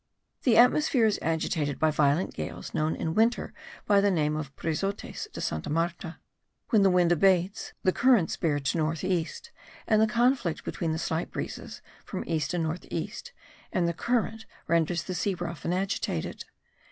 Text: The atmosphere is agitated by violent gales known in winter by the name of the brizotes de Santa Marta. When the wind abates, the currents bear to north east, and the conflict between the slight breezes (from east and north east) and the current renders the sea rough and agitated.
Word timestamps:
The 0.41 0.57
atmosphere 0.57 1.05
is 1.05 1.19
agitated 1.21 1.77
by 1.77 1.91
violent 1.91 2.33
gales 2.33 2.73
known 2.73 2.95
in 2.95 3.13
winter 3.13 3.53
by 3.85 4.01
the 4.01 4.09
name 4.09 4.35
of 4.35 4.47
the 4.47 4.53
brizotes 4.59 5.27
de 5.31 5.39
Santa 5.41 5.69
Marta. 5.69 6.17
When 6.69 6.81
the 6.81 6.89
wind 6.89 7.11
abates, 7.11 7.73
the 7.83 7.91
currents 7.91 8.35
bear 8.35 8.59
to 8.59 8.77
north 8.79 9.03
east, 9.03 9.51
and 9.85 10.01
the 10.01 10.07
conflict 10.07 10.63
between 10.63 10.91
the 10.91 10.97
slight 10.97 11.29
breezes 11.29 11.83
(from 12.03 12.23
east 12.25 12.55
and 12.55 12.63
north 12.63 12.87
east) 12.89 13.31
and 13.71 13.87
the 13.87 13.93
current 13.93 14.47
renders 14.67 15.03
the 15.03 15.13
sea 15.13 15.35
rough 15.35 15.65
and 15.65 15.71
agitated. 15.75 16.45